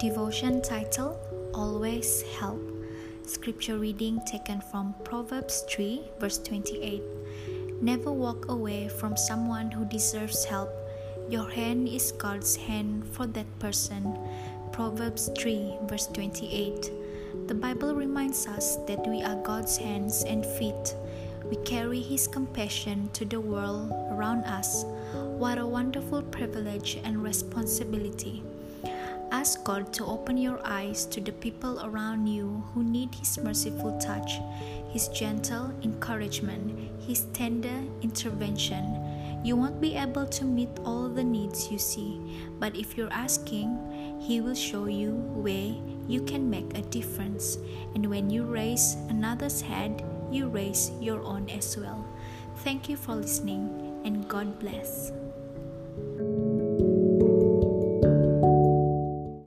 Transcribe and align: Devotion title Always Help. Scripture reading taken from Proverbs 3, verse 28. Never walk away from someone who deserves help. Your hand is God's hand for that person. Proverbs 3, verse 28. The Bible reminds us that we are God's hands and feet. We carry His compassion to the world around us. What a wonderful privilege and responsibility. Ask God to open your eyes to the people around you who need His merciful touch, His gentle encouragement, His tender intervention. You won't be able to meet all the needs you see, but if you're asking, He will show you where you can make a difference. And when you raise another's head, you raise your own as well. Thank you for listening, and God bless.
Devotion 0.00 0.62
title 0.62 1.20
Always 1.52 2.22
Help. 2.40 2.58
Scripture 3.26 3.76
reading 3.76 4.18
taken 4.24 4.62
from 4.62 4.94
Proverbs 5.04 5.62
3, 5.68 6.00
verse 6.18 6.38
28. 6.38 7.02
Never 7.82 8.10
walk 8.10 8.48
away 8.48 8.88
from 8.88 9.14
someone 9.14 9.70
who 9.70 9.84
deserves 9.84 10.46
help. 10.46 10.70
Your 11.28 11.46
hand 11.50 11.86
is 11.86 12.12
God's 12.12 12.56
hand 12.56 13.06
for 13.12 13.26
that 13.26 13.44
person. 13.58 14.18
Proverbs 14.72 15.28
3, 15.38 15.76
verse 15.82 16.06
28. 16.06 16.90
The 17.48 17.54
Bible 17.54 17.94
reminds 17.94 18.46
us 18.46 18.76
that 18.86 19.06
we 19.06 19.22
are 19.22 19.36
God's 19.42 19.76
hands 19.76 20.24
and 20.24 20.46
feet. 20.46 20.96
We 21.44 21.56
carry 21.56 22.00
His 22.00 22.26
compassion 22.26 23.10
to 23.12 23.26
the 23.26 23.40
world 23.42 23.92
around 24.10 24.44
us. 24.44 24.82
What 25.12 25.58
a 25.58 25.66
wonderful 25.66 26.22
privilege 26.22 26.96
and 27.04 27.22
responsibility. 27.22 28.42
Ask 29.40 29.64
God 29.64 29.90
to 29.94 30.04
open 30.04 30.36
your 30.36 30.60
eyes 30.68 31.06
to 31.06 31.18
the 31.18 31.32
people 31.32 31.80
around 31.80 32.26
you 32.26 32.62
who 32.74 32.84
need 32.84 33.14
His 33.14 33.38
merciful 33.38 33.98
touch, 33.98 34.36
His 34.92 35.08
gentle 35.08 35.72
encouragement, 35.82 36.76
His 37.00 37.24
tender 37.32 37.80
intervention. 38.02 38.84
You 39.42 39.56
won't 39.56 39.80
be 39.80 39.96
able 39.96 40.26
to 40.26 40.44
meet 40.44 40.68
all 40.84 41.08
the 41.08 41.24
needs 41.24 41.72
you 41.72 41.78
see, 41.78 42.20
but 42.58 42.76
if 42.76 42.98
you're 42.98 43.10
asking, 43.10 43.80
He 44.20 44.42
will 44.42 44.54
show 44.54 44.84
you 44.84 45.12
where 45.32 45.72
you 46.06 46.20
can 46.20 46.50
make 46.50 46.76
a 46.76 46.82
difference. 46.92 47.56
And 47.94 48.04
when 48.10 48.28
you 48.28 48.44
raise 48.44 48.98
another's 49.08 49.62
head, 49.62 50.04
you 50.30 50.48
raise 50.48 50.92
your 51.00 51.22
own 51.22 51.48
as 51.48 51.78
well. 51.78 52.04
Thank 52.56 52.90
you 52.90 52.96
for 52.98 53.14
listening, 53.14 54.02
and 54.04 54.28
God 54.28 54.58
bless. 54.60 55.12